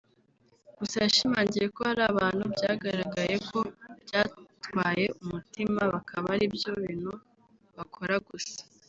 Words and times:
Gusa 0.77 0.95
yashimangiye 1.05 1.65
ko 1.75 1.79
hari 1.87 2.01
abantu 2.11 2.43
byagaragaye 2.55 3.35
ko 3.49 3.59
byatwaye 4.03 5.05
umutima 5.21 5.79
bakaba 5.93 6.27
ari 6.35 6.45
byo 6.55 6.71
bintu 6.81 7.11
bakora 7.77 8.15
gusa 8.29 8.59